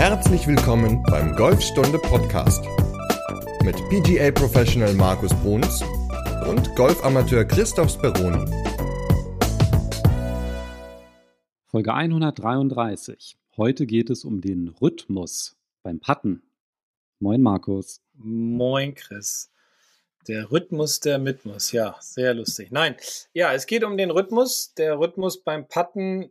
[0.00, 2.64] Herzlich willkommen beim Golfstunde Podcast
[3.62, 5.82] mit PGA Professional Markus Bruns
[6.48, 8.50] und Golfamateur Christoph Speroni.
[11.66, 13.36] Folge 133.
[13.58, 16.44] Heute geht es um den Rhythmus beim Putten.
[17.18, 18.00] Moin Markus.
[18.14, 19.52] Moin Chris.
[20.26, 22.70] Der Rhythmus der Mitmus, ja, sehr lustig.
[22.70, 22.96] Nein,
[23.34, 24.72] ja, es geht um den Rhythmus.
[24.72, 26.30] Der Rhythmus beim Putten,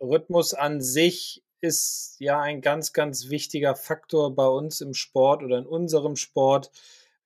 [0.00, 5.58] Rhythmus an sich ist ja ein ganz, ganz wichtiger Faktor bei uns im Sport oder
[5.58, 6.70] in unserem Sport,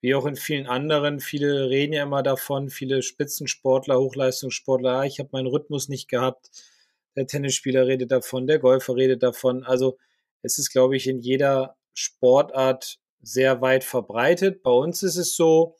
[0.01, 1.19] wie auch in vielen anderen.
[1.19, 6.49] Viele reden ja immer davon, viele Spitzensportler, Hochleistungssportler, ah, ich habe meinen Rhythmus nicht gehabt.
[7.15, 9.63] Der Tennisspieler redet davon, der Golfer redet davon.
[9.63, 9.97] Also
[10.41, 14.63] es ist, glaube ich, in jeder Sportart sehr weit verbreitet.
[14.63, 15.77] Bei uns ist es so,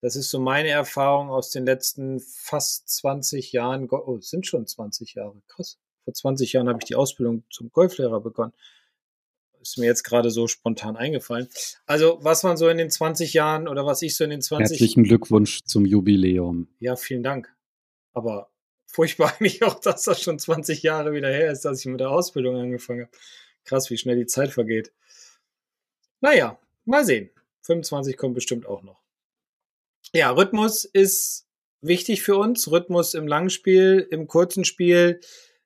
[0.00, 3.88] das ist so meine Erfahrung aus den letzten fast 20 Jahren.
[3.90, 5.40] Oh, es sind schon 20 Jahre.
[5.46, 5.78] Krass.
[6.04, 8.52] Vor 20 Jahren habe ich die Ausbildung zum Golflehrer begonnen.
[9.60, 11.48] Ist mir jetzt gerade so spontan eingefallen.
[11.86, 14.70] Also, was man so in den 20 Jahren oder was ich so in den 20
[14.70, 16.66] Herzlichen Glückwunsch zum Jubiläum.
[16.80, 17.54] Ja, vielen Dank.
[18.12, 18.50] Aber
[18.86, 22.10] furchtbar eigentlich auch, dass das schon 20 Jahre wieder her ist, dass ich mit der
[22.10, 23.12] Ausbildung angefangen habe.
[23.64, 24.92] Krass, wie schnell die Zeit vergeht.
[26.20, 27.30] Naja, mal sehen.
[27.62, 29.00] 25 kommt bestimmt auch noch.
[30.12, 31.46] Ja, Rhythmus ist
[31.80, 32.70] wichtig für uns.
[32.70, 35.20] Rhythmus im Langspiel, im kurzen Spiel,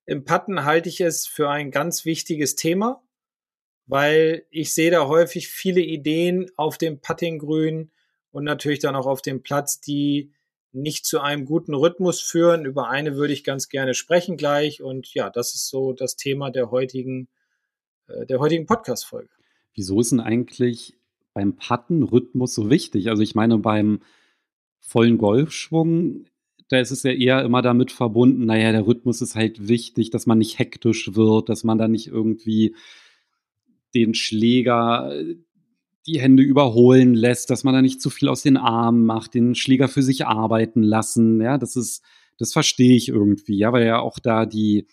[0.06, 3.02] im Putten halte ich es für ein ganz wichtiges Thema,
[3.86, 7.90] weil ich sehe da häufig viele Ideen auf dem Puttinggrün
[8.30, 10.32] und natürlich dann auch auf dem Platz, die
[10.72, 12.66] nicht zu einem guten Rhythmus führen.
[12.66, 14.82] Über eine würde ich ganz gerne sprechen gleich.
[14.82, 17.28] Und ja, das ist so das Thema der heutigen,
[18.08, 19.30] äh, der heutigen Podcast-Folge.
[19.74, 20.94] Wieso ist denn eigentlich
[21.32, 23.08] beim Putten Rhythmus so wichtig?
[23.08, 24.02] Also ich meine, beim
[24.80, 26.26] vollen Golfschwung,
[26.68, 30.26] da ist es ja eher immer damit verbunden, naja, der Rhythmus ist halt wichtig, dass
[30.26, 32.74] man nicht hektisch wird, dass man da nicht irgendwie
[33.94, 35.36] den Schläger äh,
[36.06, 39.54] die Hände überholen lässt, dass man da nicht zu viel aus den Armen macht, den
[39.56, 41.40] Schläger für sich arbeiten lassen.
[41.40, 42.02] Ja, das ist,
[42.38, 44.86] das verstehe ich irgendwie, ja, weil ja auch da die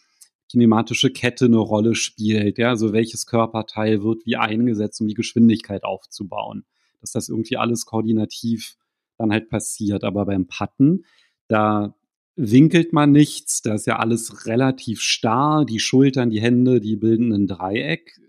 [0.50, 2.58] kinematische Kette eine Rolle spielt.
[2.58, 6.66] Ja, also welches Körperteil wird wie eingesetzt, um die Geschwindigkeit aufzubauen.
[7.02, 8.76] Dass das irgendwie alles koordinativ
[9.18, 10.04] dann halt passiert.
[10.04, 11.06] Aber beim Putten,
[11.48, 11.96] da
[12.36, 17.32] winkelt man nichts, da ist ja alles relativ starr, die Schultern, die Hände, die bilden
[17.32, 18.20] ein Dreieck.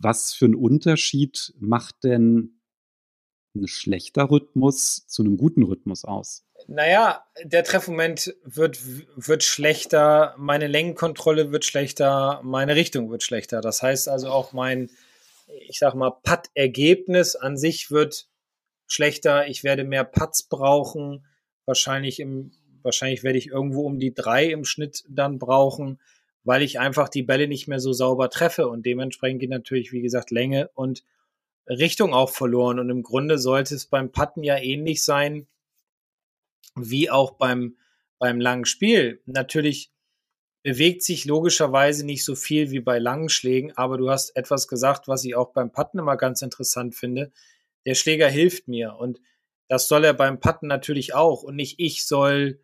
[0.00, 2.60] Was für einen Unterschied macht denn
[3.54, 6.44] ein schlechter Rhythmus zu einem guten Rhythmus aus?
[6.68, 8.78] Naja, der Treffmoment wird,
[9.16, 13.60] wird schlechter, meine Längenkontrolle wird schlechter, meine Richtung wird schlechter.
[13.60, 14.90] Das heißt also auch mein,
[15.68, 18.28] ich sag mal, Putt-Ergebnis an sich wird
[18.86, 19.48] schlechter.
[19.48, 21.24] Ich werde mehr Putts brauchen.
[21.66, 22.52] Wahrscheinlich im,
[22.82, 26.00] wahrscheinlich werde ich irgendwo um die drei im Schnitt dann brauchen,
[26.44, 30.02] weil ich einfach die Bälle nicht mehr so sauber treffe und dementsprechend geht natürlich, wie
[30.02, 31.04] gesagt, Länge und
[31.68, 32.80] Richtung auch verloren.
[32.80, 35.46] Und im Grunde sollte es beim Putten ja ähnlich sein
[36.74, 37.76] wie auch beim,
[38.18, 39.20] beim langen Spiel.
[39.26, 39.92] Natürlich
[40.62, 45.06] bewegt sich logischerweise nicht so viel wie bei langen Schlägen, aber du hast etwas gesagt,
[45.06, 47.32] was ich auch beim Putten immer ganz interessant finde
[47.86, 49.20] der Schläger hilft mir und
[49.72, 52.60] das soll er beim Putten natürlich auch und nicht ich soll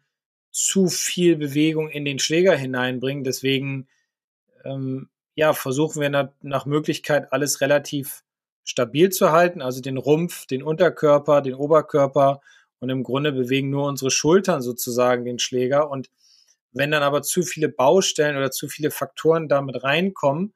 [0.51, 3.25] zu viel Bewegung in den Schläger hineinbringen.
[3.25, 3.89] Deswegen
[4.63, 8.25] ähm, ja, versuchen wir nach, nach Möglichkeit alles relativ
[8.63, 12.43] stabil zu halten, also den Rumpf, den Unterkörper, den Oberkörper
[12.79, 16.11] und im Grunde bewegen nur unsere Schultern sozusagen den Schläger und
[16.73, 20.53] wenn dann aber zu viele Baustellen oder zu viele Faktoren damit reinkommen,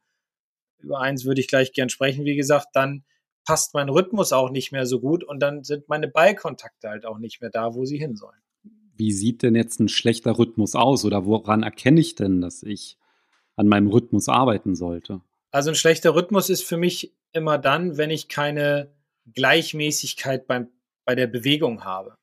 [0.80, 3.04] über eins würde ich gleich gern sprechen, wie gesagt, dann
[3.44, 7.18] passt mein Rhythmus auch nicht mehr so gut und dann sind meine Ballkontakte halt auch
[7.18, 8.38] nicht mehr da, wo sie hin sollen.
[8.94, 12.98] Wie sieht denn jetzt ein schlechter Rhythmus aus oder woran erkenne ich denn, dass ich
[13.56, 15.20] an meinem Rhythmus arbeiten sollte?
[15.50, 18.92] Also ein schlechter Rhythmus ist für mich immer dann, wenn ich keine
[19.34, 20.68] Gleichmäßigkeit beim,
[21.04, 22.16] bei der Bewegung habe.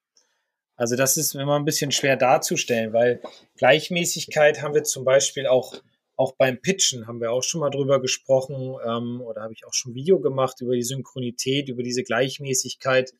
[0.75, 3.21] Also das ist immer ein bisschen schwer darzustellen, weil
[3.57, 5.75] Gleichmäßigkeit haben wir zum Beispiel auch
[6.19, 9.73] auch beim Pitchen haben wir auch schon mal drüber gesprochen ähm, oder habe ich auch
[9.73, 13.13] schon ein Video gemacht über die Synchronität, über diese Gleichmäßigkeit,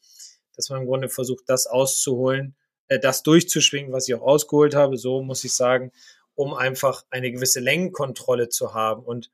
[0.54, 2.58] dass man im Grunde versucht, das auszuholen,
[2.90, 5.94] äh, das durchzuschwingen, was ich auch ausgeholt habe, so muss ich sagen,
[6.36, 9.06] um einfach eine gewisse Längenkontrolle zu haben.
[9.06, 9.32] Und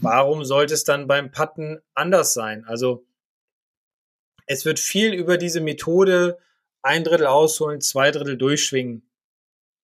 [0.00, 2.64] warum sollte es dann beim Putten anders sein?
[2.64, 3.04] Also
[4.46, 6.38] es wird viel über diese Methode
[6.80, 9.02] ein Drittel ausholen, zwei Drittel durchschwingen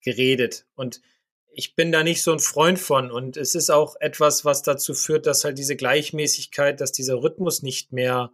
[0.00, 0.64] geredet.
[0.75, 1.02] Und
[1.56, 3.11] ich bin da nicht so ein Freund von.
[3.11, 7.62] Und es ist auch etwas, was dazu führt, dass halt diese Gleichmäßigkeit, dass dieser Rhythmus
[7.62, 8.31] nicht mehr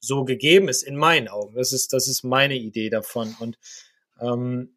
[0.00, 1.54] so gegeben ist, in meinen Augen.
[1.54, 3.36] Das ist, das ist meine Idee davon.
[3.38, 3.56] Und
[4.20, 4.76] ähm,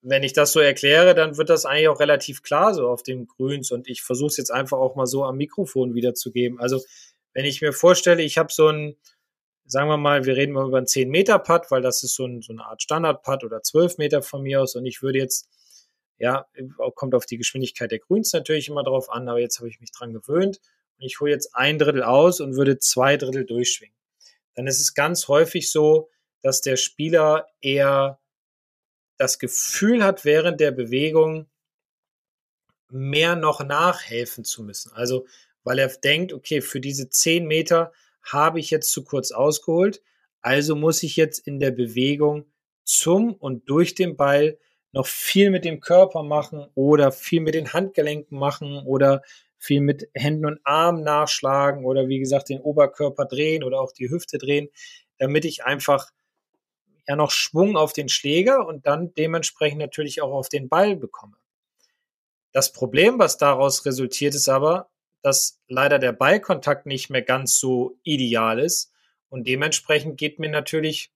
[0.00, 3.26] wenn ich das so erkläre, dann wird das eigentlich auch relativ klar so auf dem
[3.26, 6.58] Grüns und ich versuche es jetzt einfach auch mal so am Mikrofon wiederzugeben.
[6.58, 6.80] Also
[7.34, 8.96] wenn ich mir vorstelle, ich habe so ein,
[9.66, 12.24] sagen wir mal, wir reden mal über einen 10 Meter Putt, weil das ist so,
[12.24, 15.18] ein, so eine Art Standard Putt oder 12 Meter von mir aus und ich würde
[15.18, 15.48] jetzt,
[16.18, 16.46] ja,
[16.94, 19.92] kommt auf die Geschwindigkeit der Grüns natürlich immer drauf an, aber jetzt habe ich mich
[19.92, 20.60] dran gewöhnt
[20.98, 23.96] und ich hole jetzt ein Drittel aus und würde zwei Drittel durchschwingen.
[24.54, 26.08] Dann ist es ganz häufig so,
[26.42, 28.18] dass der Spieler eher
[29.18, 31.48] das Gefühl hat, während der Bewegung
[32.88, 34.92] mehr noch nachhelfen zu müssen.
[34.92, 35.26] Also,
[35.64, 37.92] weil er denkt, okay, für diese zehn Meter
[38.22, 40.02] habe ich jetzt zu kurz ausgeholt,
[40.40, 42.46] also muss ich jetzt in der Bewegung
[42.84, 44.58] zum und durch den Ball
[44.96, 49.20] noch viel mit dem Körper machen oder viel mit den Handgelenken machen oder
[49.58, 54.08] viel mit Händen und Armen nachschlagen oder wie gesagt den Oberkörper drehen oder auch die
[54.08, 54.70] Hüfte drehen,
[55.18, 56.10] damit ich einfach
[57.06, 61.36] ja noch Schwung auf den Schläger und dann dementsprechend natürlich auch auf den Ball bekomme.
[62.52, 64.88] Das Problem, was daraus resultiert, ist aber,
[65.20, 68.92] dass leider der Ballkontakt nicht mehr ganz so ideal ist
[69.28, 71.12] und dementsprechend geht mir natürlich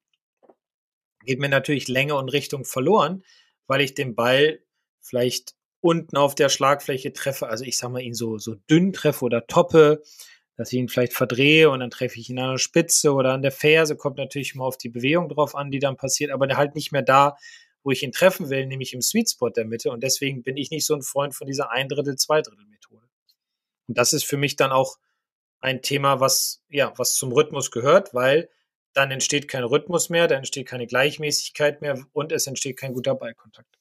[1.25, 3.23] geht mir natürlich Länge und Richtung verloren,
[3.67, 4.61] weil ich den Ball
[5.01, 9.25] vielleicht unten auf der Schlagfläche treffe, also ich sag mal ihn so so dünn treffe
[9.25, 10.03] oder toppe
[10.61, 13.41] dass ich ihn vielleicht verdrehe und dann treffe ich ihn an der Spitze oder an
[13.41, 16.75] der Ferse, kommt natürlich immer auf die Bewegung drauf an, die dann passiert, aber halt
[16.75, 17.39] nicht mehr da,
[17.83, 19.91] wo ich ihn treffen will, nämlich im Sweet Spot der Mitte.
[19.91, 23.07] Und deswegen bin ich nicht so ein Freund von dieser ein Drittel, zwei Drittel Methode.
[23.89, 24.99] Und das ist für mich dann auch
[25.61, 28.51] ein Thema, was, ja, was zum Rhythmus gehört, weil
[28.93, 33.15] dann entsteht kein Rhythmus mehr, dann entsteht keine Gleichmäßigkeit mehr und es entsteht kein guter
[33.15, 33.79] Ballkontakt.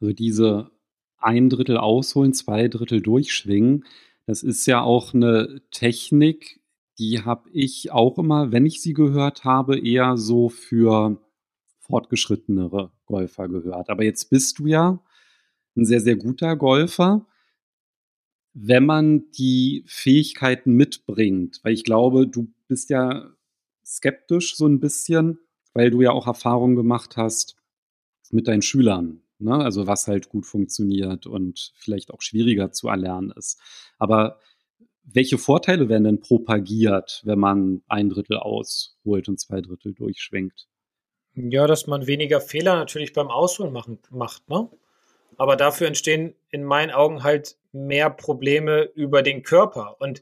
[0.00, 0.70] Also diese
[1.18, 3.84] ein Drittel ausholen, zwei Drittel durchschwingen,
[4.26, 6.60] das ist ja auch eine Technik,
[6.98, 11.20] die habe ich auch immer, wenn ich sie gehört habe, eher so für
[11.80, 13.90] fortgeschrittenere Golfer gehört.
[13.90, 15.02] Aber jetzt bist du ja
[15.76, 17.26] ein sehr, sehr guter Golfer,
[18.52, 21.60] wenn man die Fähigkeiten mitbringt.
[21.62, 23.30] Weil ich glaube, du bist ja
[23.90, 25.38] skeptisch so ein bisschen,
[25.74, 27.56] weil du ja auch Erfahrungen gemacht hast
[28.30, 29.22] mit deinen Schülern.
[29.38, 29.54] Ne?
[29.54, 33.60] Also was halt gut funktioniert und vielleicht auch schwieriger zu erlernen ist.
[33.98, 34.38] Aber
[35.02, 40.68] welche Vorteile werden denn propagiert, wenn man ein Drittel ausholt und zwei Drittel durchschwenkt?
[41.34, 44.68] Ja, dass man weniger Fehler natürlich beim Ausholen machen, macht, ne?
[45.36, 49.96] Aber dafür entstehen in meinen Augen halt mehr Probleme über den Körper.
[50.00, 50.20] Und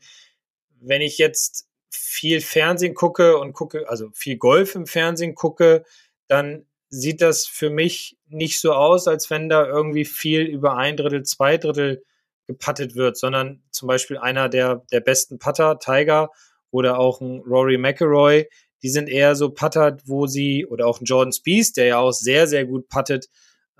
[0.80, 5.84] wenn ich jetzt viel Fernsehen gucke und gucke, also viel Golf im Fernsehen gucke,
[6.26, 10.96] dann sieht das für mich nicht so aus, als wenn da irgendwie viel über ein
[10.96, 12.02] Drittel, zwei Drittel
[12.46, 16.30] gepattet wird, sondern zum Beispiel einer der, der besten Putter, Tiger
[16.70, 18.48] oder auch ein Rory McElroy,
[18.82, 22.12] die sind eher so Putter, wo sie, oder auch ein Jordan Spieth, der ja auch
[22.12, 23.28] sehr, sehr gut puttet,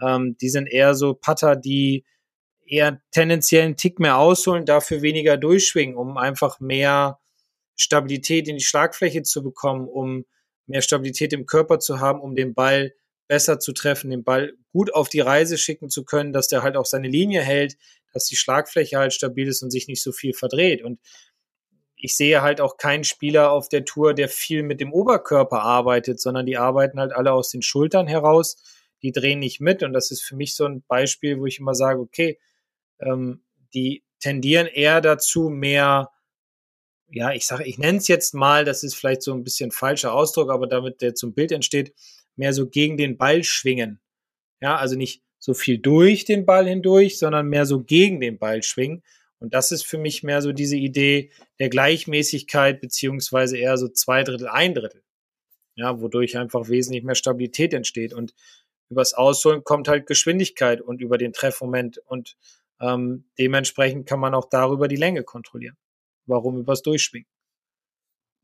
[0.02, 2.04] ähm, die sind eher so Putter, die
[2.66, 7.18] eher tendenziell einen Tick mehr ausholen, dafür weniger durchschwingen, um einfach mehr
[7.78, 10.26] Stabilität in die Schlagfläche zu bekommen, um
[10.66, 12.92] mehr Stabilität im Körper zu haben, um den Ball
[13.28, 16.76] besser zu treffen, den Ball gut auf die Reise schicken zu können, dass der halt
[16.76, 17.76] auch seine Linie hält,
[18.12, 20.82] dass die Schlagfläche halt stabil ist und sich nicht so viel verdreht.
[20.82, 20.98] Und
[21.94, 26.20] ich sehe halt auch keinen Spieler auf der Tour, der viel mit dem Oberkörper arbeitet,
[26.20, 28.56] sondern die arbeiten halt alle aus den Schultern heraus.
[29.02, 29.82] Die drehen nicht mit.
[29.82, 32.38] Und das ist für mich so ein Beispiel, wo ich immer sage, okay,
[33.00, 33.42] ähm,
[33.74, 36.10] die tendieren eher dazu, mehr
[37.10, 40.12] ja, ich sage, ich nenne es jetzt mal, das ist vielleicht so ein bisschen falscher
[40.12, 41.94] Ausdruck, aber damit der zum Bild entsteht,
[42.36, 44.00] mehr so gegen den Ball schwingen.
[44.60, 48.62] Ja, also nicht so viel durch den Ball hindurch, sondern mehr so gegen den Ball
[48.62, 49.02] schwingen.
[49.40, 54.24] Und das ist für mich mehr so diese Idee der Gleichmäßigkeit, beziehungsweise eher so zwei
[54.24, 55.02] Drittel, ein Drittel.
[55.76, 58.12] Ja, wodurch einfach wesentlich mehr Stabilität entsteht.
[58.12, 58.34] Und
[58.90, 61.98] übers Ausholen kommt halt Geschwindigkeit und über den Treffmoment.
[61.98, 62.36] Und
[62.80, 65.76] ähm, dementsprechend kann man auch darüber die Länge kontrollieren.
[66.28, 67.26] Warum übers Durchschwingen?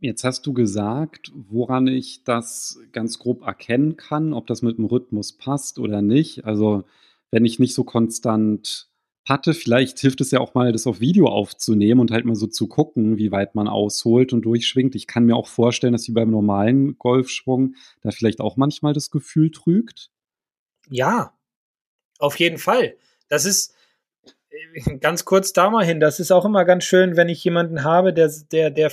[0.00, 4.86] Jetzt hast du gesagt, woran ich das ganz grob erkennen kann, ob das mit dem
[4.86, 6.44] Rhythmus passt oder nicht.
[6.44, 6.84] Also
[7.30, 8.90] wenn ich nicht so konstant
[9.24, 12.46] patte, vielleicht hilft es ja auch mal, das auf Video aufzunehmen und halt mal so
[12.46, 14.94] zu gucken, wie weit man ausholt und durchschwingt.
[14.94, 19.10] Ich kann mir auch vorstellen, dass wie beim normalen Golfschwung da vielleicht auch manchmal das
[19.10, 20.10] Gefühl trügt.
[20.90, 21.32] Ja,
[22.18, 22.96] auf jeden Fall.
[23.28, 23.74] Das ist,
[25.00, 28.12] ganz kurz da mal hin, das ist auch immer ganz schön, wenn ich jemanden habe,
[28.12, 28.92] der, der, der,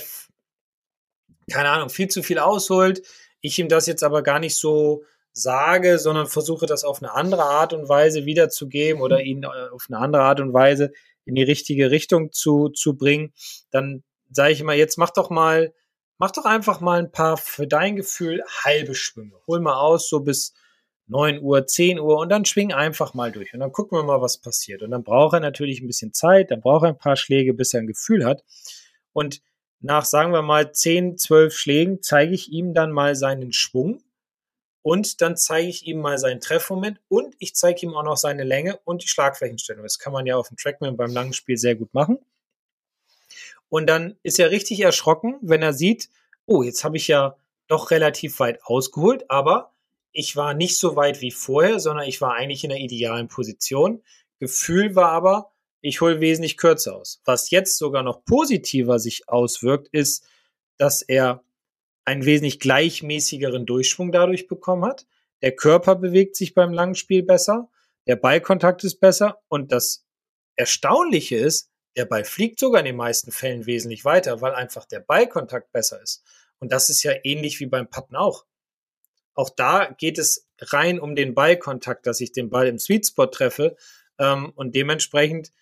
[1.50, 3.02] keine Ahnung, viel zu viel ausholt,
[3.40, 7.44] ich ihm das jetzt aber gar nicht so sage, sondern versuche das auf eine andere
[7.44, 10.92] Art und Weise wiederzugeben oder ihn äh, auf eine andere Art und Weise
[11.24, 13.32] in die richtige Richtung zu, zu bringen,
[13.70, 15.72] dann sage ich immer, jetzt mach doch mal,
[16.18, 19.36] mach doch einfach mal ein paar für dein Gefühl halbe Schwünge.
[19.46, 20.54] Hol mal aus, so bis
[21.06, 24.20] 9 Uhr, 10 Uhr und dann schwing einfach mal durch und dann gucken wir mal,
[24.20, 24.82] was passiert.
[24.82, 27.74] Und dann braucht er natürlich ein bisschen Zeit, dann braucht er ein paar Schläge, bis
[27.74, 28.44] er ein Gefühl hat.
[29.12, 29.42] Und
[29.80, 34.02] nach, sagen wir mal, 10, 12 Schlägen zeige ich ihm dann mal seinen Schwung
[34.82, 38.44] und dann zeige ich ihm mal seinen Treffmoment und ich zeige ihm auch noch seine
[38.44, 39.82] Länge und die Schlagflächenstellung.
[39.82, 42.18] Das kann man ja auf dem Trackman beim langen Spiel sehr gut machen.
[43.68, 46.10] Und dann ist er richtig erschrocken, wenn er sieht,
[46.46, 47.36] oh, jetzt habe ich ja
[47.68, 49.72] doch relativ weit ausgeholt, aber
[50.12, 54.02] ich war nicht so weit wie vorher, sondern ich war eigentlich in der idealen Position.
[54.38, 57.20] Gefühl war aber, ich hole wesentlich kürzer aus.
[57.24, 60.24] Was jetzt sogar noch positiver sich auswirkt, ist,
[60.78, 61.42] dass er
[62.04, 65.06] einen wesentlich gleichmäßigeren Durchschwung dadurch bekommen hat.
[65.42, 67.68] Der Körper bewegt sich beim langen Spiel besser,
[68.06, 70.04] der Ballkontakt ist besser und das
[70.56, 75.00] Erstaunliche ist, der Ball fliegt sogar in den meisten Fällen wesentlich weiter, weil einfach der
[75.00, 76.24] Ballkontakt besser ist.
[76.58, 78.46] Und das ist ja ähnlich wie beim Putten auch.
[79.34, 83.26] Auch da geht es rein um den Ballkontakt, dass ich den Ball im Sweet Spot
[83.26, 83.76] treffe.
[84.18, 85.52] Ähm, und dementsprechend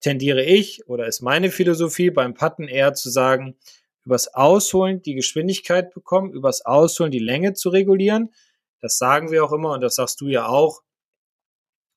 [0.00, 3.56] tendiere ich oder ist meine Philosophie beim Putten eher zu sagen,
[4.04, 8.34] übers Ausholen die Geschwindigkeit bekommen, übers Ausholen die Länge zu regulieren.
[8.80, 10.82] Das sagen wir auch immer und das sagst du ja auch.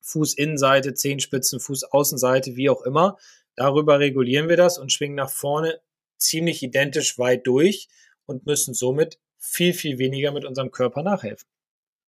[0.02, 3.16] Fußinnenseite, Zehenspitzen, Fußaußenseite, wie auch immer.
[3.56, 5.80] Darüber regulieren wir das und schwingen nach vorne
[6.16, 7.88] ziemlich identisch weit durch
[8.26, 11.48] und müssen somit viel, viel weniger mit unserem Körper nachhelfen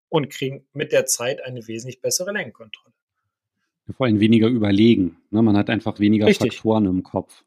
[0.09, 2.93] und kriegen mit der Zeit eine wesentlich bessere Lenkkontrolle.
[3.95, 5.17] Vor allem weniger überlegen.
[5.29, 5.41] Ne?
[5.41, 6.53] Man hat einfach weniger Richtig.
[6.53, 7.43] Faktoren im Kopf.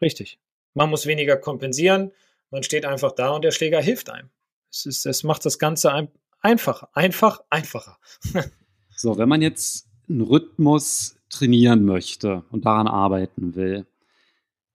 [0.00, 0.38] Richtig.
[0.74, 2.12] Man muss weniger kompensieren.
[2.50, 4.30] Man steht einfach da und der Schläger hilft einem.
[4.70, 6.08] Es, ist, es macht das Ganze ein,
[6.40, 6.88] einfacher.
[6.94, 7.98] Einfach, einfacher.
[8.96, 13.86] so, wenn man jetzt einen Rhythmus trainieren möchte und daran arbeiten will,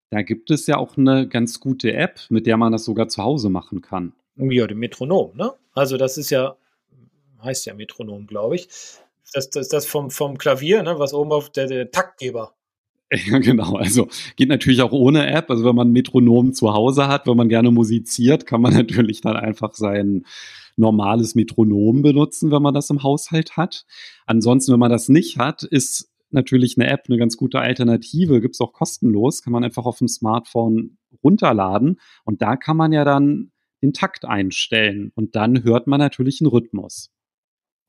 [0.10, 3.24] da gibt es ja auch eine ganz gute App, mit der man das sogar zu
[3.24, 4.14] Hause machen kann.
[4.36, 5.54] Ja, dem Metronom, ne?
[5.74, 6.56] Also das ist ja,
[7.44, 8.68] heißt ja Metronom, glaube ich.
[9.34, 12.54] Das, das, das vom, vom Klavier, ne, was oben auf der, der Taktgeber.
[13.28, 13.75] Ja, genau.
[13.75, 15.52] Also geht natürlich auch ohne App.
[15.52, 19.36] Also wenn man Metronom zu Hause hat, wenn man gerne musiziert, kann man natürlich dann
[19.36, 20.25] einfach sein
[20.75, 23.86] normales Metronom benutzen, wenn man das im Haushalt hat.
[24.25, 28.42] Ansonsten, wenn man das nicht hat, ist natürlich eine App eine ganz gute Alternative.
[28.42, 32.00] Gibt es auch kostenlos, kann man einfach auf dem Smartphone runterladen.
[32.24, 33.52] Und da kann man ja dann
[33.84, 35.12] den Takt einstellen.
[35.16, 37.12] Und dann hört man natürlich einen Rhythmus.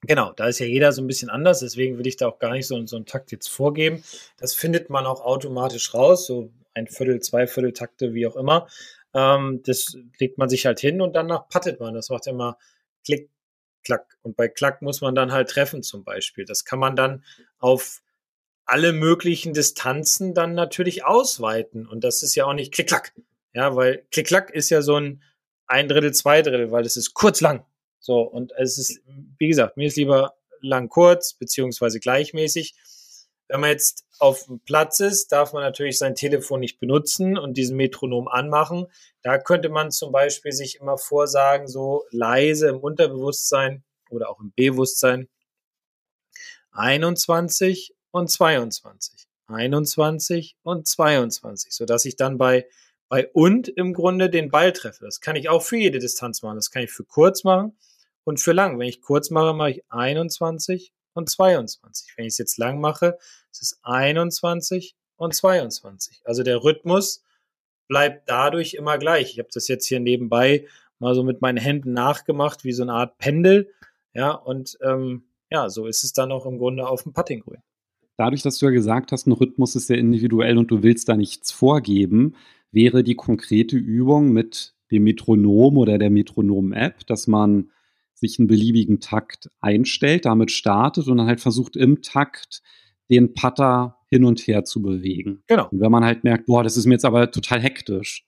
[0.07, 2.53] Genau, da ist ja jeder so ein bisschen anders, deswegen will ich da auch gar
[2.53, 4.05] nicht so, so einen Takt jetzt vorgeben.
[4.37, 8.69] Das findet man auch automatisch raus, so ein Viertel, zwei Viertel Takte, wie auch immer.
[9.15, 11.95] Ähm, das legt man sich halt hin und danach pattet man.
[11.95, 12.59] Das macht immer
[13.05, 13.31] Klick,
[13.83, 14.19] Klack.
[14.23, 16.45] Und bei Klack muss man dann halt treffen zum Beispiel.
[16.45, 17.25] Das kann man dann
[17.59, 18.03] auf
[18.67, 21.87] alle möglichen Distanzen dann natürlich ausweiten.
[21.87, 23.15] Und das ist ja auch nicht Klick, Klack.
[23.55, 25.23] Ja, weil Klick, Klack ist ja so ein
[25.67, 27.65] ein Drittel, zwei Drittel, weil es ist kurz lang.
[27.99, 29.01] So, und es ist,
[29.39, 32.75] wie gesagt, mir ist lieber lang kurz, beziehungsweise gleichmäßig.
[33.49, 37.57] Wenn man jetzt auf dem Platz ist, darf man natürlich sein Telefon nicht benutzen und
[37.57, 38.87] diesen Metronom anmachen.
[39.23, 44.53] Da könnte man zum Beispiel sich immer vorsagen, so leise im Unterbewusstsein oder auch im
[44.55, 45.29] Bewusstsein
[46.73, 52.67] 21 und 22, 21 und 22, sodass ich dann bei,
[53.15, 55.05] bei und im Grunde den Ball treffe.
[55.05, 56.57] Das kann ich auch für jede Distanz machen.
[56.57, 57.79] Das kann ich für kurz machen
[58.25, 58.77] und für lang.
[58.77, 62.13] Wenn ich kurz mache, mache ich 21 und 22.
[62.17, 63.17] Wenn ich es jetzt lang mache,
[63.53, 66.23] ist es 21 und 22.
[66.25, 67.23] Also der Rhythmus
[67.87, 69.31] bleibt dadurch immer gleich.
[69.31, 70.67] Ich habe das jetzt hier nebenbei
[70.99, 73.73] mal so mit meinen Händen nachgemacht, wie so eine Art Pendel.
[74.13, 77.63] Ja, und ähm, ja, so ist es dann auch im Grunde auf dem Puttinggrün.
[78.17, 81.17] Dadurch, dass du ja gesagt hast, ein Rhythmus ist sehr individuell und du willst da
[81.17, 82.35] nichts vorgeben,
[82.71, 87.71] wäre die konkrete Übung mit dem Metronom oder der Metronom-App, dass man
[88.15, 92.63] sich einen beliebigen Takt einstellt, damit startet und dann halt versucht im Takt
[93.11, 95.43] den Putter hin und her zu bewegen.
[95.47, 95.69] Genau.
[95.71, 98.27] Und wenn man halt merkt, boah, das ist mir jetzt aber total hektisch,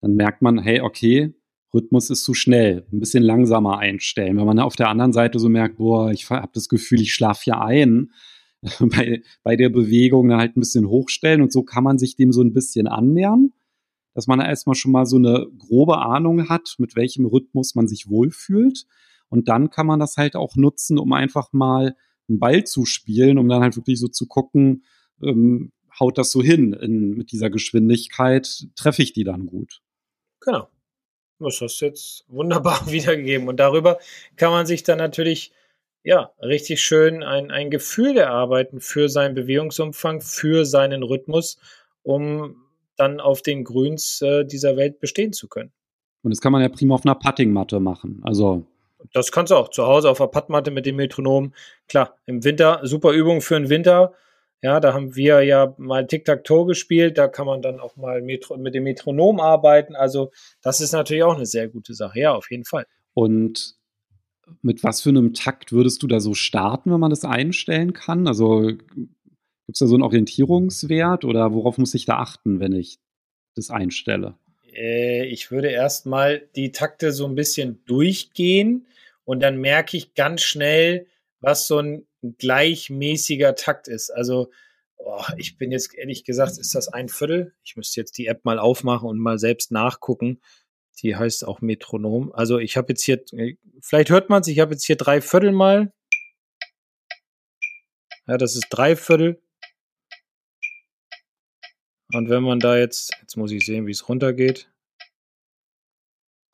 [0.00, 1.34] dann merkt man, hey, okay,
[1.72, 4.36] Rhythmus ist zu schnell, ein bisschen langsamer einstellen.
[4.36, 7.42] Wenn man auf der anderen Seite so merkt, boah, ich habe das Gefühl, ich schlafe
[7.46, 8.12] ja ein,
[8.80, 12.42] bei, bei der Bewegung halt ein bisschen hochstellen und so kann man sich dem so
[12.42, 13.52] ein bisschen annähern,
[14.14, 18.08] dass man erstmal schon mal so eine grobe Ahnung hat, mit welchem Rhythmus man sich
[18.08, 18.86] wohlfühlt.
[19.28, 21.96] Und dann kann man das halt auch nutzen, um einfach mal
[22.28, 24.84] einen Ball zu spielen, um dann halt wirklich so zu gucken,
[25.22, 29.82] ähm, haut das so hin in, mit dieser Geschwindigkeit, treffe ich die dann gut.
[30.40, 30.68] Genau.
[31.40, 33.48] Das hast du jetzt wunderbar wiedergegeben.
[33.48, 33.98] Und darüber
[34.36, 35.52] kann man sich dann natürlich
[36.04, 41.58] ja, richtig schön ein, ein Gefühl erarbeiten für seinen Bewegungsumfang, für seinen Rhythmus,
[42.02, 42.56] um
[42.96, 45.72] dann auf den Grüns äh, dieser Welt bestehen zu können.
[46.22, 48.20] Und das kann man ja prima auf einer Puttingmatte machen.
[48.22, 48.66] Also
[49.12, 51.54] Das kannst du auch zu Hause auf der Padmatte mit dem Metronom.
[51.88, 54.12] Klar, im Winter super Übung für den Winter.
[54.62, 57.18] Ja, da haben wir ja mal Tic-Tac-Toe gespielt.
[57.18, 59.94] Da kann man dann auch mal Metro mit dem Metronom arbeiten.
[59.94, 60.32] Also,
[60.62, 62.20] das ist natürlich auch eine sehr gute Sache.
[62.20, 62.86] Ja, auf jeden Fall.
[63.12, 63.76] Und
[64.62, 68.26] mit was für einem Takt würdest du da so starten, wenn man das einstellen kann?
[68.26, 69.08] Also, gibt
[69.68, 72.98] es da so einen Orientierungswert oder worauf muss ich da achten, wenn ich
[73.54, 74.36] das einstelle?
[74.74, 78.86] Äh, ich würde erstmal die Takte so ein bisschen durchgehen
[79.24, 81.06] und dann merke ich ganz schnell,
[81.40, 82.06] was so ein
[82.38, 84.10] gleichmäßiger Takt ist.
[84.10, 84.50] Also
[84.96, 87.54] oh, ich bin jetzt ehrlich gesagt, ist das ein Viertel?
[87.62, 90.40] Ich müsste jetzt die App mal aufmachen und mal selbst nachgucken.
[91.02, 92.32] Die heißt auch Metronom.
[92.32, 93.22] Also ich habe jetzt hier,
[93.80, 95.92] vielleicht hört man es, ich habe jetzt hier drei Viertel mal.
[98.26, 99.42] Ja, das ist drei Viertel.
[102.12, 104.70] Und wenn man da jetzt, jetzt muss ich sehen, wie es runtergeht.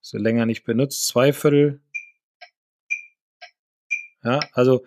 [0.01, 1.81] So länger nicht benutzt, zwei Viertel.
[4.25, 4.85] Ja, also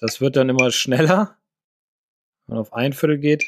[0.00, 1.38] das wird dann immer schneller.
[2.46, 3.44] Wenn man auf ein Viertel geht.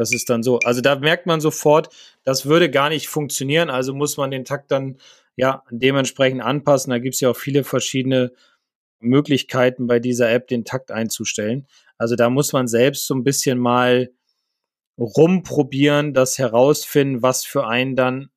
[0.00, 0.58] Das ist dann so.
[0.60, 3.68] Also da merkt man sofort, das würde gar nicht funktionieren.
[3.68, 4.96] Also muss man den Takt dann
[5.36, 6.90] ja dementsprechend anpassen.
[6.90, 8.32] Da gibt es ja auch viele verschiedene
[8.98, 11.66] Möglichkeiten bei dieser App, den Takt einzustellen.
[11.98, 14.10] Also da muss man selbst so ein bisschen mal
[14.98, 18.30] rumprobieren, das herausfinden, was für einen dann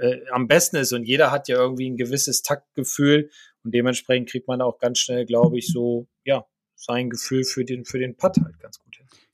[0.00, 0.92] äh, am besten ist.
[0.92, 3.30] Und jeder hat ja irgendwie ein gewisses Taktgefühl
[3.62, 7.84] und dementsprechend kriegt man auch ganz schnell, glaube ich, so, ja, sein Gefühl für den,
[7.84, 8.83] für den Putt halt ganz gut.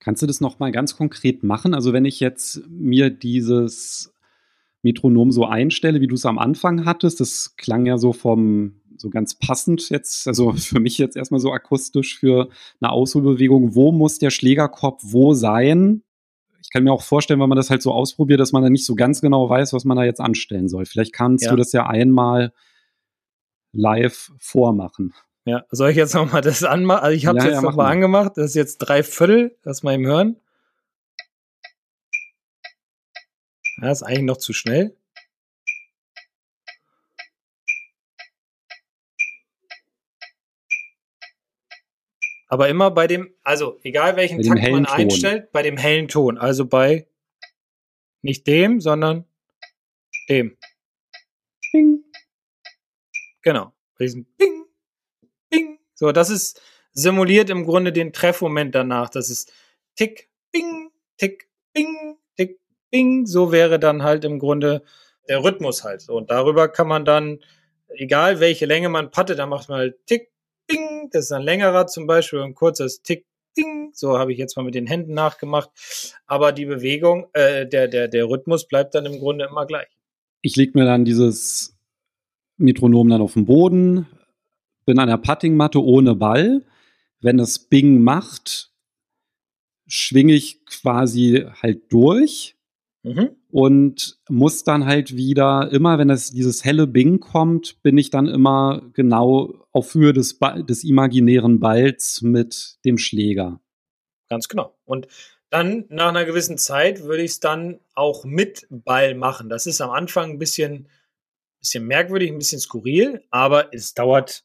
[0.01, 1.75] Kannst du das nochmal ganz konkret machen?
[1.75, 4.13] Also wenn ich jetzt mir dieses
[4.83, 9.11] Metronom so einstelle, wie du es am Anfang hattest, das klang ja so vom, so
[9.11, 12.49] ganz passend jetzt, also für mich jetzt erstmal so akustisch für
[12.81, 13.75] eine Ausholbewegung.
[13.75, 16.03] Wo muss der Schlägerkorb wo sein,
[16.63, 18.87] ich kann mir auch vorstellen, wenn man das halt so ausprobiert, dass man dann nicht
[18.87, 20.87] so ganz genau weiß, was man da jetzt anstellen soll.
[20.87, 21.51] Vielleicht kannst ja.
[21.51, 22.53] du das ja einmal
[23.73, 25.13] live vormachen.
[25.45, 27.03] Ja, soll ich jetzt nochmal das anmachen?
[27.03, 28.33] Also ich habe es ja, jetzt ja, nochmal angemacht.
[28.37, 29.57] Das ist jetzt drei Viertel.
[29.63, 30.37] Lass mal eben hören.
[33.81, 34.95] Ja, ist eigentlich noch zu schnell.
[42.49, 44.87] Aber immer bei dem, also egal welchen Takt man Ton.
[44.87, 46.37] einstellt, bei dem hellen Ton.
[46.37, 47.07] Also bei
[48.23, 49.25] nicht dem, sondern
[50.29, 50.57] dem.
[51.73, 52.05] Bing.
[53.43, 53.73] Genau.
[53.97, 54.60] Bei diesem Bing.
[56.01, 56.09] Bing.
[56.09, 56.61] So, das ist
[56.93, 59.11] simuliert im Grunde den Treffmoment danach.
[59.11, 59.53] Das ist
[59.97, 62.59] Tick, Bing, Tick, Bing, Tick,
[62.91, 63.27] Bing.
[63.27, 64.83] So wäre dann halt im Grunde
[65.29, 66.09] der Rhythmus halt.
[66.09, 67.39] Und darüber kann man dann,
[67.89, 70.31] egal welche Länge man pattet, dann macht man halt Tick,
[70.71, 74.57] Ding, das ist ein längerer zum Beispiel, ein kurzes Tick, Ding, so habe ich jetzt
[74.57, 75.71] mal mit den Händen nachgemacht.
[76.27, 79.89] Aber die Bewegung, äh, der, der, der Rhythmus bleibt dann im Grunde immer gleich.
[80.43, 81.77] Ich lege mir dann dieses
[82.57, 84.07] Metronom dann auf den Boden,
[84.91, 86.65] bin an der Puttingmatte ohne Ball.
[87.21, 88.73] Wenn das Bing macht,
[89.87, 92.57] schwinge ich quasi halt durch
[93.03, 93.37] Mhm.
[93.51, 98.27] Und muss dann halt wieder, immer wenn das, dieses helle Bing kommt, bin ich dann
[98.27, 103.61] immer genau auf Höhe des, des imaginären Balls mit dem Schläger.
[104.29, 104.79] Ganz genau.
[104.85, 105.09] Und
[105.49, 109.49] dann nach einer gewissen Zeit würde ich es dann auch mit Ball machen.
[109.49, 110.89] Das ist am Anfang ein bisschen,
[111.61, 114.45] bisschen merkwürdig, ein bisschen skurril, aber es dauert,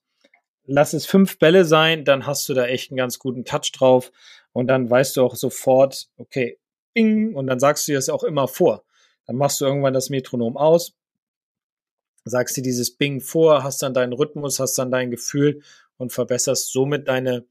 [0.65, 4.11] lass es fünf Bälle sein, dann hast du da echt einen ganz guten Touch drauf
[4.53, 6.57] und dann weißt du auch sofort, okay,
[6.93, 8.83] Bing, und dann sagst du dir das auch immer vor.
[9.25, 10.93] Dann machst du irgendwann das Metronom aus,
[12.23, 15.61] sagst dir dieses Bing vor, hast dann deinen Rhythmus, hast dann dein Gefühl
[15.97, 17.45] und verbesserst somit deine,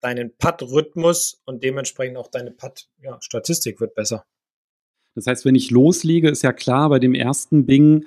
[0.00, 4.24] deinen Putt-Rhythmus und dementsprechend auch deine Putt-Statistik ja, wird besser.
[5.14, 8.06] Das heißt, wenn ich loslege, ist ja klar, bei dem ersten Bing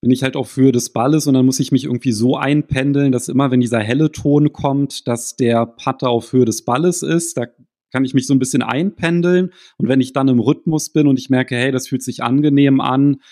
[0.00, 3.10] bin ich halt auf Höhe des Balles und dann muss ich mich irgendwie so einpendeln,
[3.10, 7.36] dass immer, wenn dieser helle Ton kommt, dass der Putter auf Höhe des Balles ist.
[7.36, 7.46] Da
[7.90, 9.52] kann ich mich so ein bisschen einpendeln.
[9.76, 12.80] Und wenn ich dann im Rhythmus bin und ich merke, hey, das fühlt sich angenehm
[12.80, 13.22] an,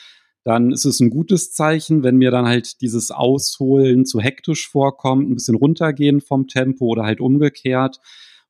[0.44, 2.02] dann ist es ein gutes Zeichen.
[2.02, 7.05] Wenn mir dann halt dieses Ausholen zu hektisch vorkommt, ein bisschen runtergehen vom Tempo oder
[7.05, 7.98] halt umgekehrt.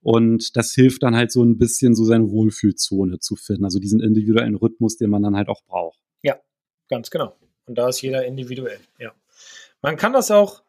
[0.00, 3.64] Und das hilft dann halt so ein bisschen so seine Wohlfühlzone zu finden.
[3.64, 5.98] Also diesen individuellen Rhythmus, den man dann halt auch braucht.
[6.22, 6.36] Ja,
[6.88, 7.34] ganz genau.
[7.66, 9.12] Und da ist jeder individuell, ja.
[9.82, 10.62] Man kann das auch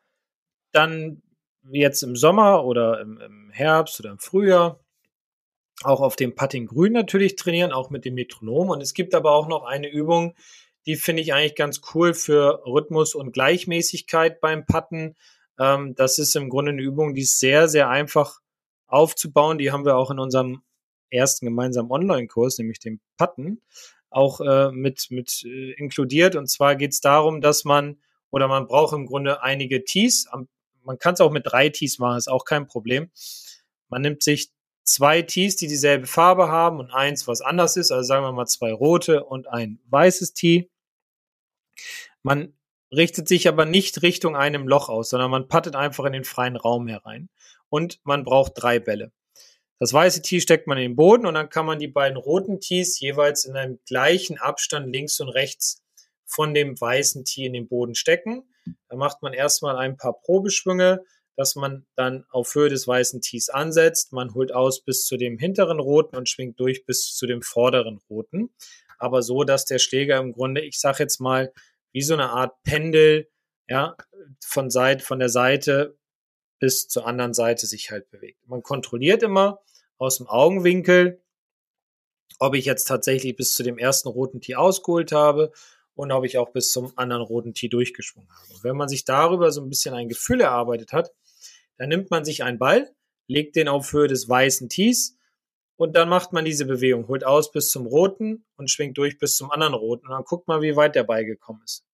[0.71, 1.21] dann
[1.71, 4.79] jetzt im Sommer oder im, im Herbst oder im Frühjahr
[5.83, 8.69] auch auf dem Putting Grün natürlich trainieren, auch mit dem Metronom.
[8.69, 10.35] Und es gibt aber auch noch eine Übung,
[10.85, 15.15] die finde ich eigentlich ganz cool für Rhythmus und Gleichmäßigkeit beim Putten.
[15.59, 18.39] Ähm, das ist im Grunde eine Übung, die ist sehr, sehr einfach
[18.87, 19.57] aufzubauen.
[19.57, 20.61] Die haben wir auch in unserem
[21.09, 23.61] ersten gemeinsamen Online-Kurs, nämlich dem Putten,
[24.09, 26.35] auch äh, mit, mit äh, inkludiert.
[26.35, 27.97] Und zwar geht es darum, dass man
[28.29, 30.27] oder man braucht im Grunde einige Tees.
[30.83, 33.09] Man kann es auch mit drei Tees machen, ist auch kein Problem.
[33.89, 34.51] Man nimmt sich
[34.83, 37.91] zwei Tees, die dieselbe Farbe haben und eins, was anders ist.
[37.91, 40.69] Also sagen wir mal zwei rote und ein weißes Tee.
[42.23, 42.53] Man
[42.91, 46.55] richtet sich aber nicht Richtung einem Loch aus, sondern man pattet einfach in den freien
[46.55, 47.29] Raum herein.
[47.69, 49.11] Und man braucht drei Bälle.
[49.79, 52.59] Das weiße Tee steckt man in den Boden und dann kann man die beiden roten
[52.59, 55.83] Tees jeweils in einem gleichen Abstand links und rechts
[56.25, 58.43] von dem weißen Tee in den Boden stecken.
[58.89, 61.03] Da macht man erstmal ein paar Probeschwünge,
[61.35, 64.11] dass man dann auf Höhe des weißen Tees ansetzt.
[64.11, 67.99] Man holt aus bis zu dem hinteren roten und schwingt durch bis zu dem vorderen
[68.09, 68.49] roten.
[68.97, 71.53] Aber so, dass der Schläger im Grunde, ich sage jetzt mal,
[71.91, 73.29] wie so eine Art Pendel,
[73.69, 73.95] ja,
[74.43, 75.96] von, Seite, von der Seite
[76.59, 78.47] bis zur anderen Seite sich halt bewegt.
[78.47, 79.61] Man kontrolliert immer
[79.97, 81.21] aus dem Augenwinkel,
[82.39, 85.51] ob ich jetzt tatsächlich bis zu dem ersten roten Tee ausgeholt habe
[85.95, 88.53] und ob ich auch bis zum anderen roten Tee durchgeschwungen habe.
[88.53, 91.13] Und wenn man sich darüber so ein bisschen ein Gefühl erarbeitet hat,
[91.77, 92.89] dann nimmt man sich einen Ball,
[93.27, 95.17] legt den auf Höhe des weißen Tees
[95.75, 99.35] und dann macht man diese Bewegung, holt aus bis zum roten und schwingt durch bis
[99.35, 101.85] zum anderen roten und dann guckt man, wie weit der Ball gekommen ist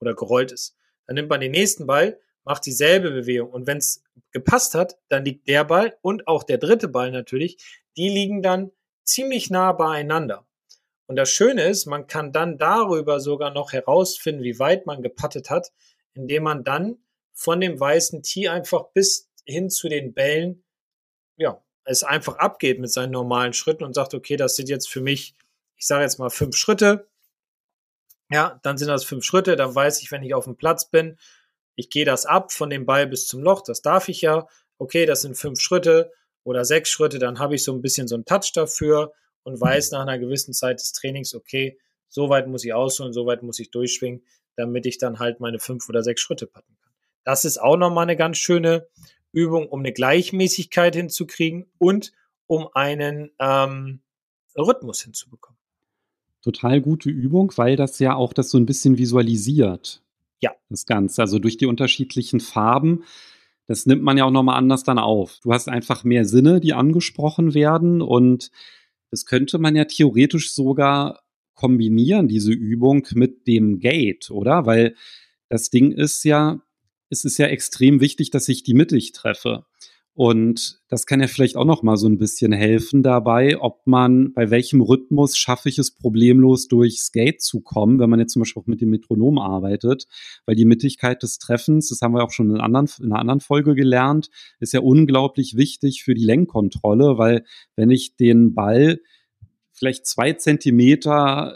[0.00, 0.76] oder gerollt ist.
[1.06, 4.02] Dann nimmt man den nächsten Ball, macht dieselbe Bewegung und wenn es
[4.32, 8.70] gepasst hat, dann liegt der Ball und auch der dritte Ball natürlich, die liegen dann
[9.04, 10.46] ziemlich nah beieinander.
[11.06, 15.50] Und das Schöne ist, man kann dann darüber sogar noch herausfinden, wie weit man gepattet
[15.50, 15.72] hat,
[16.14, 16.98] indem man dann
[17.32, 20.64] von dem weißen Tee einfach bis hin zu den Bällen,
[21.36, 25.00] ja, es einfach abgeht mit seinen normalen Schritten und sagt, okay, das sind jetzt für
[25.00, 25.34] mich,
[25.76, 27.08] ich sage jetzt mal fünf Schritte.
[28.30, 31.18] Ja, dann sind das fünf Schritte, dann weiß ich, wenn ich auf dem Platz bin,
[31.74, 34.46] ich gehe das ab von dem Ball bis zum Loch, das darf ich ja.
[34.78, 36.12] Okay, das sind fünf Schritte
[36.44, 39.12] oder sechs Schritte, dann habe ich so ein bisschen so einen Touch dafür
[39.44, 43.26] und weiß nach einer gewissen Zeit des Trainings, okay, so weit muss ich ausholen, so
[43.26, 44.22] weit muss ich durchschwingen,
[44.56, 46.92] damit ich dann halt meine fünf oder sechs Schritte patten kann.
[47.24, 48.86] Das ist auch nochmal eine ganz schöne
[49.32, 52.12] Übung, um eine Gleichmäßigkeit hinzukriegen und
[52.46, 54.00] um einen ähm,
[54.56, 55.58] Rhythmus hinzubekommen.
[56.42, 60.02] Total gute Übung, weil das ja auch das so ein bisschen visualisiert.
[60.42, 60.52] Ja.
[60.68, 61.22] Das Ganze.
[61.22, 63.04] Also durch die unterschiedlichen Farben.
[63.66, 65.38] Das nimmt man ja auch nochmal anders dann auf.
[65.42, 68.50] Du hast einfach mehr Sinne, die angesprochen werden und
[69.10, 71.22] das könnte man ja theoretisch sogar
[71.54, 74.66] kombinieren, diese Übung mit dem Gate, oder?
[74.66, 74.96] Weil
[75.48, 76.60] das Ding ist ja,
[77.08, 79.64] es ist ja extrem wichtig, dass ich die mittig treffe.
[80.14, 84.34] Und das kann ja vielleicht auch noch mal so ein bisschen helfen dabei, ob man
[84.34, 88.40] bei welchem Rhythmus schaffe ich es problemlos durchs Gate zu kommen, wenn man jetzt zum
[88.40, 90.06] Beispiel auch mit dem Metronom arbeitet,
[90.44, 93.40] weil die Mittigkeit des Treffens, das haben wir auch schon in, anderen, in einer anderen
[93.40, 94.28] Folge gelernt,
[94.60, 97.44] ist ja unglaublich wichtig für die Lenkkontrolle, weil
[97.74, 98.98] wenn ich den Ball
[99.72, 101.54] vielleicht zwei Zentimeter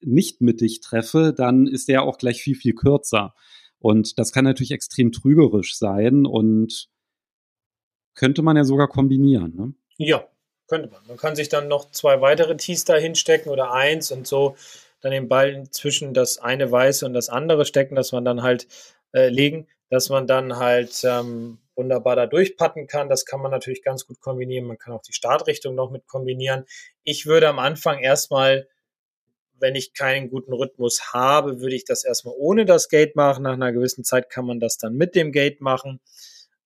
[0.00, 3.34] nicht mittig treffe, dann ist der auch gleich viel, viel kürzer.
[3.78, 6.26] Und das kann natürlich extrem trügerisch sein.
[6.26, 6.88] Und
[8.14, 9.54] könnte man ja sogar kombinieren.
[9.56, 9.74] Ne?
[9.96, 10.26] Ja,
[10.68, 11.06] könnte man.
[11.06, 14.56] Man kann sich dann noch zwei weitere Tees da hinstecken oder eins und so
[15.00, 18.66] dann den Ball zwischen das eine weiße und das andere stecken, dass man dann halt
[19.12, 23.10] äh, legen, dass man dann halt ähm, wunderbar da durchpatten kann.
[23.10, 24.66] Das kann man natürlich ganz gut kombinieren.
[24.66, 26.64] Man kann auch die Startrichtung noch mit kombinieren.
[27.02, 28.66] Ich würde am Anfang erstmal
[29.58, 33.44] wenn ich keinen guten Rhythmus habe, würde ich das erstmal ohne das Gate machen.
[33.44, 36.00] Nach einer gewissen Zeit kann man das dann mit dem Gate machen.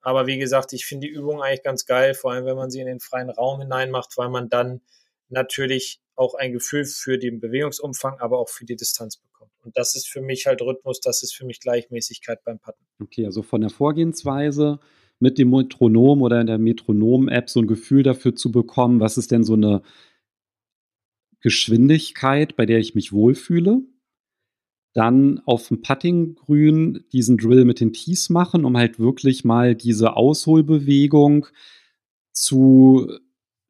[0.08, 2.80] Aber wie gesagt, ich finde die Übung eigentlich ganz geil, vor allem wenn man sie
[2.80, 4.80] in den freien Raum hineinmacht, weil man dann
[5.28, 9.52] natürlich auch ein Gefühl für den Bewegungsumfang, aber auch für die Distanz bekommt.
[9.62, 12.82] Und das ist für mich halt Rhythmus, das ist für mich Gleichmäßigkeit beim Patten.
[13.02, 14.80] Okay, also von der Vorgehensweise
[15.20, 19.30] mit dem Metronom oder in der Metronom-App so ein Gefühl dafür zu bekommen, was ist
[19.30, 19.82] denn so eine
[21.40, 23.82] Geschwindigkeit, bei der ich mich wohlfühle.
[24.98, 30.16] Dann auf dem Puttinggrün diesen Drill mit den Tees machen, um halt wirklich mal diese
[30.16, 31.46] Ausholbewegung
[32.32, 33.08] zu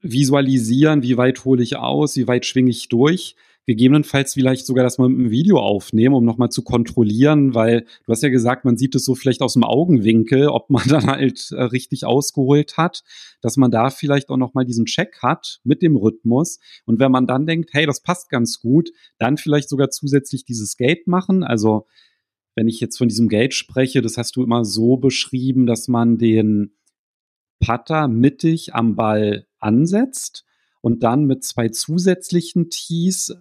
[0.00, 3.36] visualisieren, wie weit hole ich aus, wie weit schwinge ich durch
[3.68, 8.12] gegebenenfalls vielleicht sogar das mal mit einem Video aufnehmen, um nochmal zu kontrollieren, weil du
[8.12, 11.50] hast ja gesagt, man sieht es so vielleicht aus dem Augenwinkel, ob man dann halt
[11.50, 13.04] äh, richtig ausgeholt hat,
[13.42, 16.60] dass man da vielleicht auch nochmal diesen Check hat mit dem Rhythmus.
[16.86, 20.78] Und wenn man dann denkt, hey, das passt ganz gut, dann vielleicht sogar zusätzlich dieses
[20.78, 21.44] Gate machen.
[21.44, 21.86] Also
[22.54, 26.16] wenn ich jetzt von diesem Gate spreche, das hast du immer so beschrieben, dass man
[26.16, 26.72] den
[27.60, 30.46] Putter mittig am Ball ansetzt
[30.80, 33.34] und dann mit zwei zusätzlichen Tees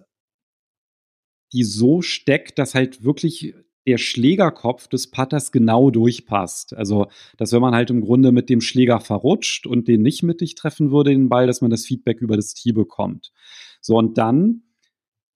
[1.52, 3.54] die so steckt, dass halt wirklich
[3.86, 6.74] der Schlägerkopf des Putters genau durchpasst.
[6.74, 7.06] Also,
[7.38, 10.90] dass wenn man halt im Grunde mit dem Schläger verrutscht und den nicht mittig treffen
[10.90, 13.32] würde, den Ball, dass man das Feedback über das Tee bekommt.
[13.80, 14.62] So, und dann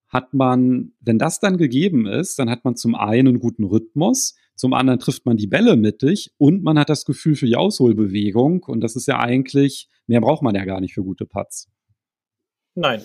[0.09, 4.35] hat man, wenn das dann gegeben ist, dann hat man zum einen einen guten Rhythmus,
[4.55, 8.63] Zum anderen trifft man die Bälle mittig und man hat das Gefühl für die Ausholbewegung.
[8.65, 11.71] Und das ist ja eigentlich, mehr braucht man ja gar nicht für gute Putts.
[12.75, 13.03] Nein.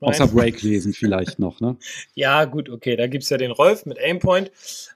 [0.00, 1.76] Außer Break lesen vielleicht noch, ne?
[2.14, 2.96] ja, gut, okay.
[2.96, 4.50] Da gibt es ja den Rolf mit Aimpoint,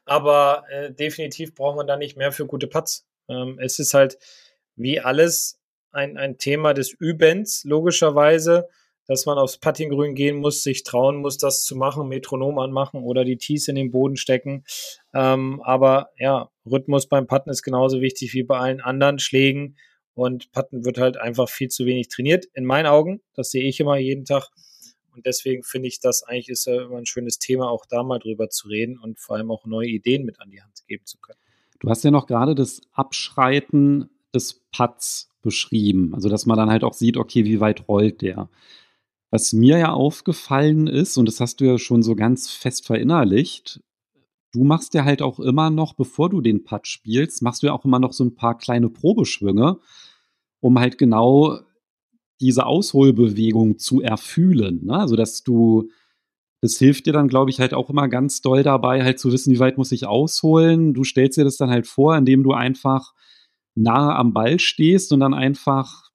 [0.05, 3.07] aber äh, definitiv braucht man da nicht mehr für gute Putts.
[3.29, 4.19] Ähm, es ist halt
[4.77, 5.61] wie alles
[5.93, 8.69] ein, ein Thema des Übens, logischerweise
[9.07, 13.25] dass man aufs Puttinggrün gehen muss, sich trauen muss, das zu machen, Metronom anmachen oder
[13.25, 14.65] die Tees in den Boden stecken.
[15.13, 19.77] Ähm, aber ja, Rhythmus beim Putten ist genauso wichtig wie bei allen anderen Schlägen.
[20.15, 23.21] Und Putten wird halt einfach viel zu wenig trainiert, in meinen Augen.
[23.35, 24.49] Das sehe ich immer jeden Tag.
[25.15, 28.19] Und deswegen finde ich, das eigentlich ist ja immer ein schönes Thema, auch da mal
[28.19, 31.19] drüber zu reden und vor allem auch neue Ideen mit an die Hand geben zu
[31.19, 31.39] können.
[31.81, 36.15] Du hast ja noch gerade das Abschreiten des Putts beschrieben.
[36.15, 38.49] Also, dass man dann halt auch sieht, okay, wie weit rollt der.
[39.31, 43.81] Was mir ja aufgefallen ist, und das hast du ja schon so ganz fest verinnerlicht,
[44.53, 47.73] du machst ja halt auch immer noch, bevor du den Putt spielst, machst du ja
[47.73, 49.79] auch immer noch so ein paar kleine Probeschwünge,
[50.61, 51.59] um halt genau
[52.45, 54.85] diese Ausholbewegung zu erfühlen.
[54.85, 54.95] Ne?
[54.99, 55.89] Also, dass du,
[56.61, 59.53] das hilft dir dann, glaube ich, halt auch immer ganz doll dabei, halt zu wissen,
[59.53, 60.95] wie weit muss ich ausholen.
[60.95, 63.15] Du stellst dir das dann halt vor, indem du einfach
[63.75, 66.11] nahe am Ball stehst und dann einfach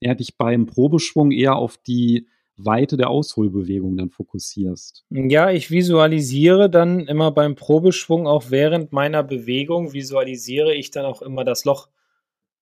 [0.00, 5.04] eher dich beim Probeschwung eher auf die Weite der Ausholbewegung dann fokussierst.
[5.10, 11.20] Ja, ich visualisiere dann immer beim Probeschwung auch während meiner Bewegung visualisiere ich dann auch
[11.20, 11.88] immer das Loch.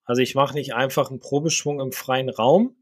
[0.05, 2.77] Also ich mache nicht einfach einen Probeschwung im freien Raum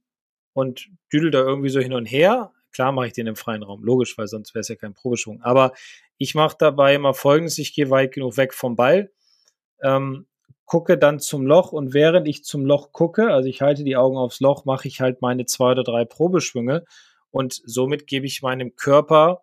[0.53, 2.53] und düdel da irgendwie so hin und her.
[2.73, 5.43] Klar mache ich den im freien Raum, logisch, weil sonst wäre es ja kein Probeschwung.
[5.43, 5.73] Aber
[6.19, 9.11] ich mache dabei immer folgendes, ich gehe weit genug weg vom Ball,
[9.83, 10.27] ähm,
[10.67, 14.17] gucke dann zum Loch und während ich zum Loch gucke, also ich halte die Augen
[14.17, 16.85] aufs Loch, mache ich halt meine zwei oder drei Probeschwünge
[17.31, 19.43] und somit gebe ich meinem Körper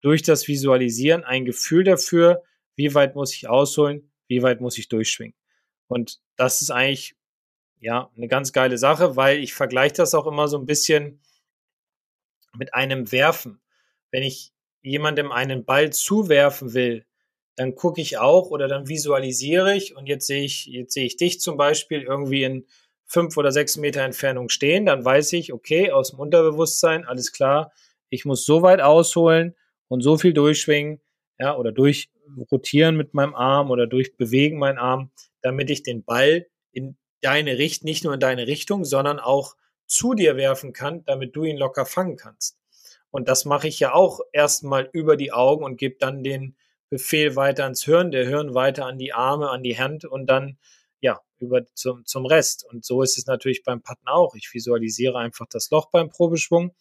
[0.00, 2.42] durch das Visualisieren ein Gefühl dafür,
[2.74, 5.36] wie weit muss ich ausholen, wie weit muss ich durchschwingen.
[5.94, 7.14] Und das ist eigentlich
[7.78, 11.20] ja eine ganz geile Sache, weil ich vergleiche das auch immer so ein bisschen
[12.58, 13.60] mit einem Werfen.
[14.10, 14.52] Wenn ich
[14.82, 17.06] jemandem einen Ball zuwerfen will,
[17.54, 21.16] dann gucke ich auch oder dann visualisiere ich und jetzt sehe ich, jetzt sehe ich
[21.16, 22.66] dich zum Beispiel irgendwie in
[23.06, 27.72] fünf oder sechs Meter Entfernung stehen, dann weiß ich, okay, aus dem Unterbewusstsein, alles klar,
[28.08, 29.54] ich muss so weit ausholen
[29.86, 31.00] und so viel durchschwingen,
[31.38, 35.12] ja, oder durchrotieren mit meinem Arm oder durchbewegen meinen Arm,
[35.44, 40.14] damit ich den Ball in deine Richtung, nicht nur in deine Richtung, sondern auch zu
[40.14, 42.58] dir werfen kann, damit du ihn locker fangen kannst.
[43.10, 46.56] Und das mache ich ja auch erstmal über die Augen und gebe dann den
[46.88, 50.58] Befehl weiter ans Hirn, der Hirn weiter an die Arme, an die Hand und dann
[51.00, 52.64] ja über zum, zum Rest.
[52.64, 54.34] Und so ist es natürlich beim Patten auch.
[54.34, 56.74] Ich visualisiere einfach das Loch beim Probeschwung,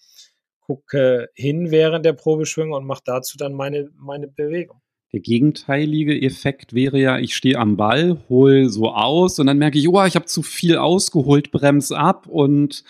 [0.62, 4.83] gucke hin während der Probeschwünge und mache dazu dann meine, meine Bewegung.
[5.14, 9.78] Der gegenteilige Effekt wäre ja, ich stehe am Ball, hole so aus und dann merke
[9.78, 12.84] ich, oh, ich habe zu viel ausgeholt, bremse ab und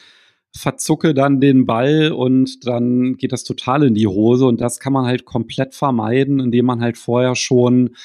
[0.56, 4.46] verzucke dann den Ball und dann geht das total in die Hose.
[4.46, 7.96] Und das kann man halt komplett vermeiden, indem man halt vorher schon,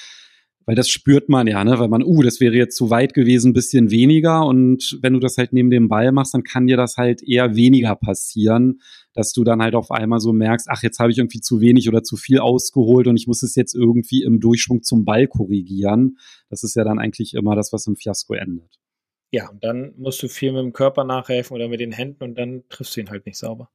[0.68, 3.54] weil das spürt man ja, ne, weil man, uh, das wäre jetzt zu weit gewesen,
[3.54, 6.98] bisschen weniger und wenn du das halt neben dem Ball machst, dann kann dir das
[6.98, 8.83] halt eher weniger passieren,
[9.14, 11.88] dass du dann halt auf einmal so merkst, ach, jetzt habe ich irgendwie zu wenig
[11.88, 16.18] oder zu viel ausgeholt und ich muss es jetzt irgendwie im Durchschwung zum Ball korrigieren.
[16.50, 18.78] Das ist ja dann eigentlich immer das, was im Fiasko endet.
[19.31, 22.35] Ja, und dann musst du viel mit dem Körper nachhelfen oder mit den Händen und
[22.37, 23.70] dann triffst du ihn halt nicht sauber.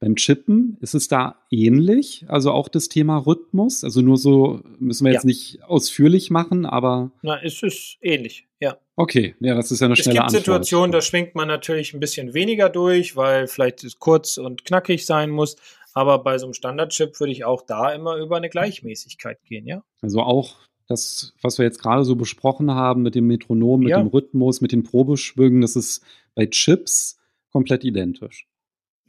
[0.00, 3.82] Beim Chippen ist es da ähnlich, also auch das Thema Rhythmus.
[3.82, 5.28] Also nur so müssen wir jetzt ja.
[5.28, 7.10] nicht ausführlich machen, aber.
[7.22, 8.76] Na, es ist ähnlich, ja.
[8.94, 10.28] Okay, ja, das ist ja eine schnelle Antwort.
[10.28, 14.38] Es gibt Situationen, da schwingt man natürlich ein bisschen weniger durch, weil vielleicht es kurz
[14.38, 15.56] und knackig sein muss.
[15.94, 19.82] Aber bei so einem Standardchip würde ich auch da immer über eine Gleichmäßigkeit gehen, ja.
[20.00, 20.54] Also auch
[20.86, 23.98] das, was wir jetzt gerade so besprochen haben mit dem Metronom, mit ja.
[23.98, 26.04] dem Rhythmus, mit den Probeschwüngen, das ist
[26.36, 27.18] bei Chips
[27.50, 28.46] komplett identisch.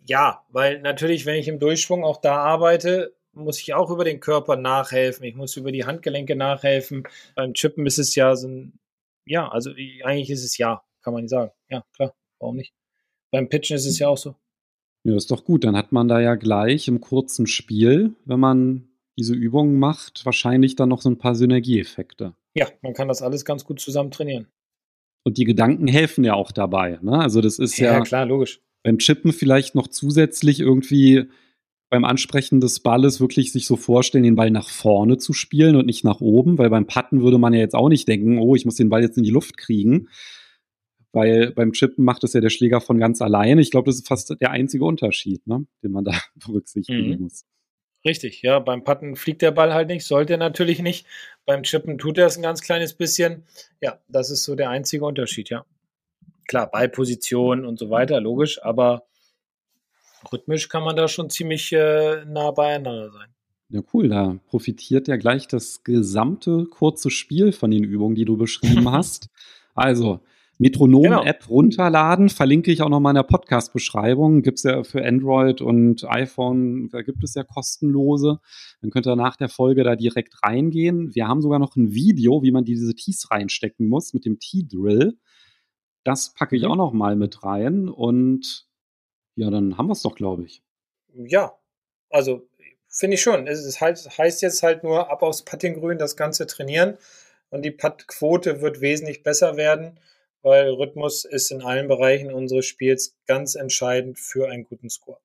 [0.09, 4.19] Ja, weil natürlich, wenn ich im Durchschwung auch da arbeite, muss ich auch über den
[4.19, 5.23] Körper nachhelfen.
[5.23, 7.03] Ich muss über die Handgelenke nachhelfen.
[7.35, 8.79] Beim Chippen ist es ja so ein,
[9.27, 11.51] ja, also eigentlich ist es ja, kann man nicht sagen.
[11.69, 12.73] Ja, klar, warum nicht?
[13.31, 14.33] Beim Pitchen ist es ja auch so.
[15.03, 15.63] Ja, ist doch gut.
[15.63, 20.75] Dann hat man da ja gleich im kurzen Spiel, wenn man diese Übungen macht, wahrscheinlich
[20.75, 22.33] dann noch so ein paar Synergieeffekte.
[22.55, 24.47] Ja, man kann das alles ganz gut zusammen trainieren.
[25.23, 26.97] Und die Gedanken helfen ja auch dabei.
[27.03, 27.19] Ne?
[27.19, 28.59] Also das ist ja, ja klar, logisch.
[28.89, 31.25] Beim Chippen vielleicht noch zusätzlich irgendwie
[31.91, 35.85] beim Ansprechen des Balles wirklich sich so vorstellen, den Ball nach vorne zu spielen und
[35.85, 38.65] nicht nach oben, weil beim Putten würde man ja jetzt auch nicht denken, oh, ich
[38.65, 40.07] muss den Ball jetzt in die Luft kriegen,
[41.11, 43.61] weil beim Chippen macht es ja der Schläger von ganz alleine.
[43.61, 47.21] Ich glaube, das ist fast der einzige Unterschied, ne, den man da berücksichtigen mhm.
[47.21, 47.45] muss.
[48.03, 48.57] Richtig, ja.
[48.57, 51.05] Beim Putten fliegt der Ball halt nicht, sollte er natürlich nicht.
[51.45, 53.43] Beim Chippen tut er es ein ganz kleines bisschen.
[53.81, 55.63] Ja, das ist so der einzige Unterschied, ja.
[56.49, 59.03] Klar, Ballposition und so weiter, logisch, aber
[60.33, 63.27] rhythmisch kann man da schon ziemlich äh, nah beieinander sein.
[63.69, 64.09] Ja, cool.
[64.09, 69.29] Da profitiert ja gleich das gesamte kurze Spiel von den Übungen, die du beschrieben hast.
[69.75, 70.21] Also,
[70.57, 71.53] Metronom-App genau.
[71.53, 74.41] runterladen, verlinke ich auch noch mal in der Podcast-Beschreibung.
[74.41, 78.39] Gibt es ja für Android und iPhone, da gibt es ja kostenlose.
[78.81, 81.13] Dann könnt ihr nach der Folge da direkt reingehen.
[81.13, 85.19] Wir haben sogar noch ein Video, wie man diese Tees reinstecken muss mit dem T-Drill.
[86.03, 86.71] Das packe ich mhm.
[86.71, 88.67] auch noch mal mit rein und
[89.35, 90.63] ja, dann haben wir es doch, glaube ich.
[91.13, 91.57] Ja,
[92.09, 92.47] also
[92.87, 93.47] finde ich schon.
[93.47, 96.97] Es heißt jetzt halt nur ab aufs Puttinggrün das Ganze trainieren
[97.49, 99.99] und die Puttquote wird wesentlich besser werden
[100.41, 105.19] weil Rhythmus ist in allen Bereichen unseres Spiels ganz entscheidend für einen guten Score.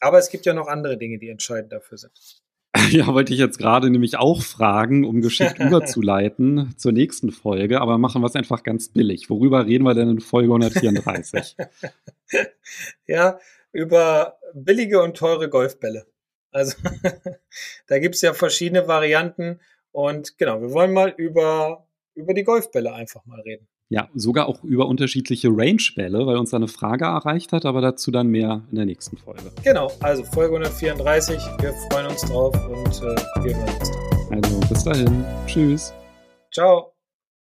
[0.00, 2.42] Aber es gibt ja noch andere Dinge, die entscheidend dafür sind.
[2.90, 7.98] Ja, wollte ich jetzt gerade nämlich auch fragen, um geschickt überzuleiten zur nächsten Folge, aber
[7.98, 9.30] machen wir es einfach ganz billig.
[9.30, 11.56] Worüber reden wir denn in Folge 134?
[13.06, 13.38] ja,
[13.72, 16.06] über billige und teure Golfbälle.
[16.50, 16.76] Also
[17.86, 19.60] da gibt es ja verschiedene Varianten
[19.92, 23.68] und genau, wir wollen mal über, über die Golfbälle einfach mal reden.
[23.92, 28.12] Ja, sogar auch über unterschiedliche Range-Bälle, weil uns da eine Frage erreicht hat, aber dazu
[28.12, 29.50] dann mehr in der nächsten Folge.
[29.64, 31.36] Genau, also Folge 134.
[31.60, 34.44] Wir freuen uns drauf und äh, wir hören uns dann.
[34.44, 35.24] Also bis dahin.
[35.46, 35.92] Tschüss.
[36.52, 36.89] Ciao.